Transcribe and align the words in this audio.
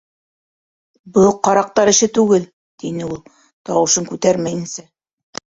—Был 1.17 1.27
ҡараҡтар 1.49 1.91
эше 1.93 2.09
түгел,— 2.19 2.49
тине 2.85 3.07
ул, 3.11 3.21
тауышын 3.71 4.09
күтәрмәйенсә. 4.15 4.89